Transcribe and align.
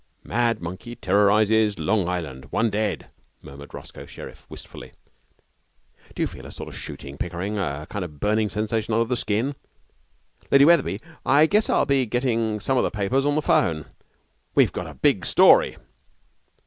'"Mad 0.23 0.63
Monkey 0.63 0.95
Terrorizes 0.95 1.77
Long 1.77 2.07
Island. 2.09 2.45
One 2.51 2.71
Dead!"' 2.71 3.05
murmured 3.43 3.75
Roscoe 3.75 4.07
Sherriff, 4.07 4.49
wistfully. 4.49 4.93
'Do 6.15 6.23
you 6.23 6.27
feel 6.27 6.47
a 6.47 6.51
sort 6.51 6.69
of 6.69 6.75
shooting, 6.75 7.19
Pickering 7.19 7.59
a 7.59 7.85
kind 7.87 8.03
of 8.03 8.19
burning 8.19 8.49
sensation 8.49 8.95
under 8.95 9.05
the 9.05 9.15
skin? 9.15 9.53
Lady 10.49 10.65
Wetherby, 10.65 11.01
I 11.23 11.45
guess 11.45 11.69
I'll 11.69 11.85
be 11.85 12.07
getting 12.07 12.59
some 12.59 12.79
of 12.79 12.83
the 12.83 12.89
papers 12.89 13.27
on 13.27 13.35
the 13.35 13.43
phone. 13.43 13.85
We've 14.55 14.71
got 14.71 14.87
a 14.87 14.95
big 14.95 15.23
story.' 15.23 15.77